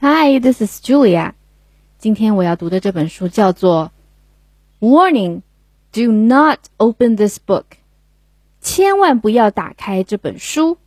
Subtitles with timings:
[0.00, 1.32] Hi, this is Julia.
[1.98, 3.90] 今天我要读的这本书叫做
[4.88, 5.42] 《Warning:
[5.90, 7.64] Do not open this Book."
[8.60, 10.78] 千万不要打开这本书。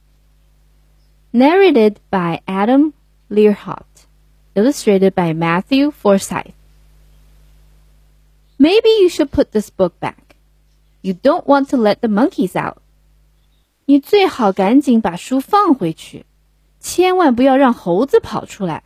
[1.34, 2.94] Narrated by Adam
[3.30, 4.06] Lehrhaupt,
[4.54, 6.54] illustrated by Matthew Forsythe.
[8.58, 10.38] Maybe you should put this book back.
[11.02, 12.78] You don't want to let the monkeys out.
[13.84, 16.26] 你最好赶紧把书放回去，
[16.80, 18.84] 千万不要让猴子跑出来。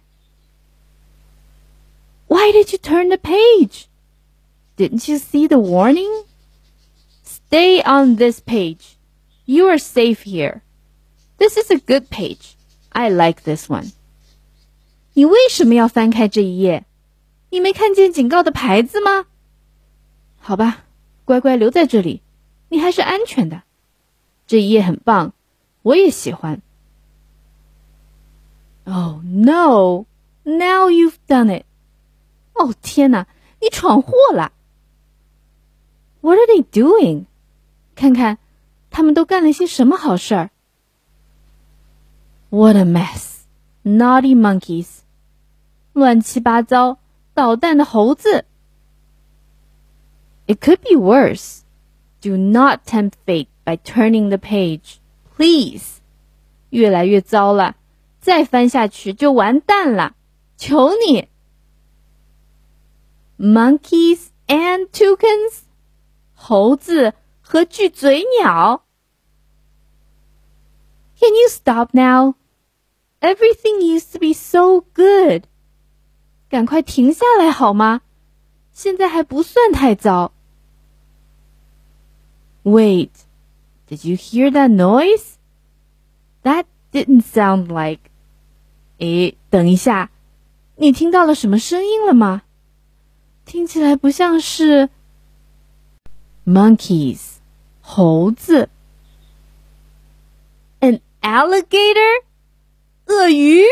[2.44, 3.88] why did you turn the page?
[4.76, 6.24] Didn't you see the warning?
[7.22, 8.96] Stay on this page.
[9.44, 10.62] You are safe here.
[11.38, 12.56] This is a good page.
[12.92, 13.92] I like this one.
[15.14, 16.84] 你为什么要翻开这一页？
[17.50, 19.26] 你没看见警告的牌子吗？
[20.38, 20.84] 好吧，
[21.24, 22.22] 乖乖留在这里，
[22.68, 23.62] 你还是安全的。
[24.46, 25.32] 这一页很棒，
[25.82, 26.62] 我也喜欢。
[28.84, 30.06] Oh no!
[30.44, 31.64] Now you've done it.
[32.64, 33.26] 哦天哪，
[33.60, 34.52] 你闯祸了！
[36.20, 37.24] What are they doing？
[37.94, 38.38] 看看，
[38.90, 40.50] 他们都干了些什么好事儿？
[42.50, 43.44] What a mess!
[43.84, 44.98] Naughty monkeys！
[45.92, 46.98] 乱七八糟，
[47.32, 48.44] 捣蛋的猴子。
[50.46, 51.60] It could be worse.
[52.20, 54.96] Do not tempt fate by turning the page,
[55.34, 56.00] please.
[56.68, 57.76] 越来越糟了，
[58.20, 60.14] 再翻下去就完蛋了，
[60.58, 61.28] 求你。
[63.38, 65.60] monkeys and toucans，
[66.34, 68.84] 猴子和巨嘴鸟。
[71.18, 72.34] Can you stop now?
[73.20, 75.44] Everything used to be so good.
[76.48, 78.00] 赶快停下来好吗？
[78.72, 80.32] 现在还不算太糟。
[82.62, 83.10] Wait,
[83.88, 85.34] did you hear that noise?
[86.42, 88.10] That didn't sound like.
[88.98, 90.10] 诶，等一下，
[90.76, 92.42] 你听到了什么声音了吗？
[93.45, 94.89] 听起来不像是
[96.45, 97.35] monkeys
[97.79, 98.69] 猴子
[100.79, 102.23] ，an alligator
[103.05, 103.63] 鳄鱼。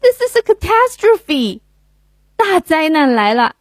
[0.00, 1.60] This is a catastrophe，
[2.36, 3.56] 大灾难来了。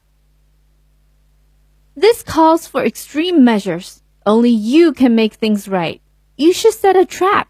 [1.95, 3.97] This calls for extreme measures.
[4.23, 6.01] Only you can make things right.
[6.35, 7.47] You should set a trap.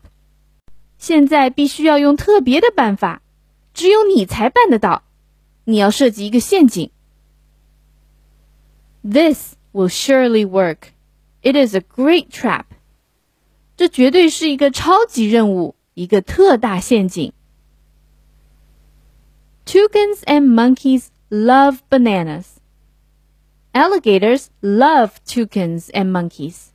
[1.00, 3.22] 现在必须要用特别的办法，
[3.74, 5.04] 只有你才办得到。
[5.67, 6.91] 你要设计一个陷阱。
[9.03, 10.93] This will surely work.
[11.43, 12.67] It is a great trap.
[13.77, 17.33] 这绝对是一个超级任务，一个特大陷阱。
[19.65, 22.59] Toucans and monkeys love bananas.
[23.73, 26.67] Alligators love toucans and monkeys.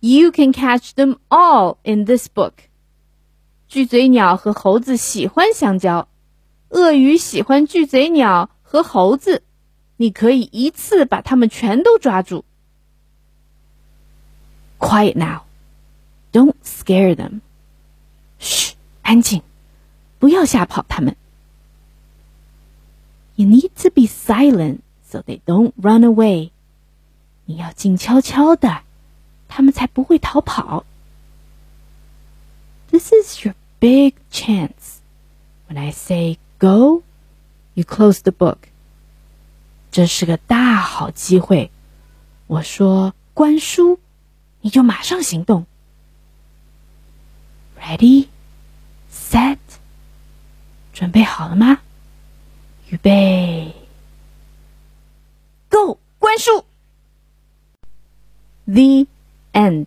[0.00, 2.54] You can catch them all in this book.
[3.68, 6.08] 巨嘴鸟和猴子喜欢香蕉。
[6.74, 9.42] 鳄鱼喜欢巨嘴鸟和猴子，
[9.96, 12.44] 你可以一次把它们全都抓住。
[14.78, 15.42] Quiet now,
[16.32, 17.40] don't scare them.
[18.38, 19.42] 嘘，安静，
[20.18, 21.16] 不要吓跑它们。
[23.34, 26.50] You need to be silent so they don't run away.
[27.46, 28.82] 你要静悄悄的，
[29.48, 30.84] 它们才不会逃跑。
[32.90, 35.00] This is your big chance.
[35.68, 37.02] When I say Go,
[37.74, 38.58] you close the book.
[39.90, 41.70] 这是个大好机会。
[42.46, 43.98] 我说关书，
[44.60, 45.66] 你就马上行动。
[47.80, 48.28] Ready,
[49.10, 49.58] set，
[50.92, 51.80] 准备好了吗？
[52.88, 53.72] 预备，
[55.70, 56.64] Go，关书。
[58.66, 59.06] The
[59.52, 59.86] end.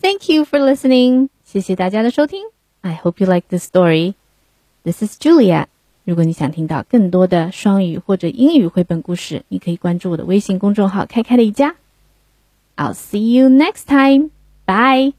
[0.00, 1.28] Thank you for listening.
[1.44, 2.44] 谢谢大家的收听。
[2.80, 4.14] I hope you like this story.
[4.83, 5.67] This is Julia。
[6.03, 11.75] 如果你想听到更多的双语或者英语绘本故事，你可以关注我的微信公众号“开开的一家”。
[12.75, 14.31] I'll see you next time.
[14.65, 15.13] Bye.